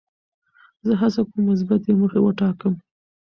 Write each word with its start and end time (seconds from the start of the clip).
زه 0.85 0.93
هڅه 1.01 1.21
کوم 1.29 1.41
مثبتې 1.49 1.91
موخې 1.99 2.19
وټاکم. 2.23 2.73